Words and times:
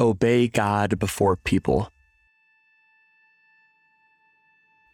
Obey 0.00 0.46
God 0.46 1.00
before 1.00 1.34
people. 1.34 1.90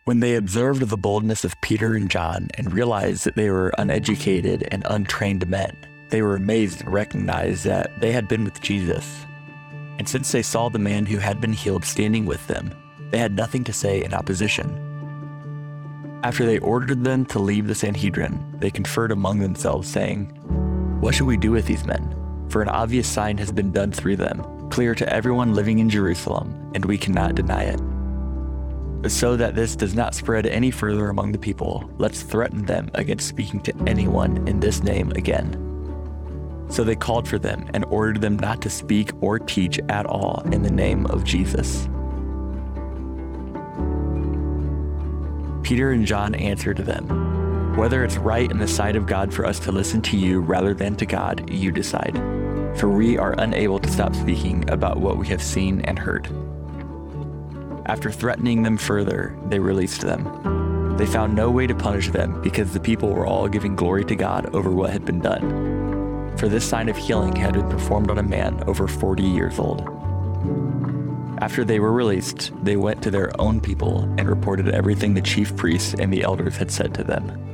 When 0.07 0.21
they 0.21 0.35
observed 0.35 0.81
the 0.81 0.97
boldness 0.97 1.45
of 1.45 1.61
Peter 1.61 1.93
and 1.93 2.11
John 2.11 2.49
and 2.55 2.73
realized 2.73 3.25
that 3.25 3.37
they 3.37 3.51
were 3.51 3.75
uneducated 3.77 4.67
and 4.71 4.83
untrained 4.89 5.47
men, 5.47 5.77
they 6.09 6.23
were 6.23 6.37
amazed 6.37 6.81
and 6.81 6.91
recognized 6.91 7.65
that 7.65 8.01
they 8.01 8.13
had 8.13 8.29
been 8.29 8.45
with 8.45 8.63
Jesus. 8.63 9.27
And 9.99 10.09
since 10.09 10.33
they 10.33 10.41
saw 10.41 10.71
the 10.71 10.79
man 10.79 11.05
who 11.05 11.19
had 11.19 11.39
been 11.39 11.53
healed 11.53 11.85
standing 11.85 12.25
with 12.25 12.47
them, 12.47 12.75
they 13.11 13.19
had 13.19 13.37
nothing 13.37 13.63
to 13.65 13.75
say 13.75 14.03
in 14.03 14.15
opposition. 14.15 14.71
After 16.23 16.47
they 16.47 16.61
ordered 16.61 17.05
them 17.05 17.27
to 17.27 17.39
leave 17.39 17.67
the 17.67 17.75
Sanhedrin, 17.75 18.57
they 18.59 18.71
conferred 18.71 19.13
among 19.13 19.41
themselves, 19.41 19.87
saying, 19.87 20.29
What 21.03 21.15
should 21.15 21.27
we 21.27 21.37
do 21.37 21.51
with 21.51 21.67
these 21.67 21.85
men? 21.85 22.17
For 22.49 22.63
an 22.63 22.71
obvious 22.71 23.07
sign 23.07 23.37
has 23.37 23.53
been 23.53 23.71
done 23.71 23.93
through 23.93 24.17
them, 24.17 24.64
clear 24.75 24.93
to 24.93 25.09
everyone 25.09 25.55
living 25.55 25.79
in 25.79 25.89
Jerusalem, 25.89 26.73
and 26.75 26.85
we 26.85 26.99
cannot 26.99 27.37
deny 27.37 27.63
it. 27.63 29.09
So 29.09 29.37
that 29.37 29.55
this 29.55 29.77
does 29.77 29.95
not 29.95 30.17
spread 30.17 30.47
any 30.47 30.73
further 30.73 31.11
among 31.11 31.31
the 31.31 31.39
people, 31.39 31.89
let's 31.97 32.23
threaten 32.23 32.67
them 32.67 32.91
against 32.95 33.29
speaking 33.29 33.61
to 33.61 33.85
anyone 33.87 34.49
in 34.49 34.59
this 34.59 34.83
name 34.83 35.13
again. 35.13 36.67
So 36.71 36.83
they 36.83 36.97
called 36.97 37.29
for 37.29 37.39
them 37.39 37.71
and 37.73 37.85
ordered 37.85 38.21
them 38.21 38.37
not 38.37 38.61
to 38.63 38.69
speak 38.69 39.13
or 39.21 39.39
teach 39.39 39.79
at 39.91 40.07
all 40.07 40.43
in 40.51 40.65
the 40.65 40.73
name 40.73 41.07
of 41.07 41.23
Jesus. 41.23 41.89
Peter 45.63 45.93
and 45.93 46.05
John 46.05 46.35
answered 46.35 46.79
them, 46.79 47.77
Whether 47.77 48.03
it's 48.03 48.17
right 48.17 48.51
in 48.51 48.59
the 48.59 48.67
sight 48.67 48.97
of 48.97 49.07
God 49.07 49.33
for 49.33 49.47
us 49.47 49.61
to 49.61 49.71
listen 49.71 50.03
to 50.03 50.17
you 50.17 50.41
rather 50.41 50.75
than 50.75 50.97
to 50.97 51.07
God, 51.07 51.49
you 51.49 51.71
decide. 51.71 52.44
For 52.77 52.89
we 52.89 53.17
are 53.19 53.35
unable 53.39 53.79
to 53.79 53.91
stop 53.91 54.15
speaking 54.15 54.69
about 54.69 54.99
what 54.99 55.17
we 55.17 55.29
have 55.29 55.43
seen 55.43 55.81
and 55.83 55.99
heard. 55.99 56.29
After 57.87 58.11
threatening 58.11 58.63
them 58.63 58.77
further, 58.77 59.37
they 59.49 59.59
released 59.59 60.01
them. 60.01 60.97
They 60.97 61.07
found 61.07 61.35
no 61.35 61.51
way 61.51 61.67
to 61.67 61.75
punish 61.75 62.09
them 62.11 62.41
because 62.43 62.73
the 62.73 62.81
people 62.81 63.11
were 63.11 63.27
all 63.27 63.49
giving 63.49 63.77
glory 63.77 64.05
to 64.07 64.17
God 64.17 64.55
over 64.55 64.71
what 64.71 64.91
had 64.91 65.05
been 65.05 65.21
done. 65.21 66.35
For 66.37 66.49
this 66.49 66.65
sign 66.65 66.89
of 66.89 66.97
healing 66.97 67.37
had 67.37 67.55
been 67.55 67.69
performed 67.69 68.11
on 68.11 68.19
a 68.19 68.23
man 68.23 68.63
over 68.67 68.89
40 68.89 69.23
years 69.23 69.59
old. 69.59 69.83
After 71.39 71.65
they 71.65 71.79
were 71.79 71.93
released, 71.93 72.53
they 72.65 72.77
went 72.77 73.03
to 73.03 73.11
their 73.11 73.39
own 73.41 73.61
people 73.61 74.03
and 74.19 74.29
reported 74.29 74.69
everything 74.69 75.15
the 75.15 75.21
chief 75.21 75.55
priests 75.57 75.95
and 75.99 76.13
the 76.13 76.23
elders 76.23 76.57
had 76.57 76.71
said 76.71 76.95
to 76.95 77.05
them. 77.05 77.54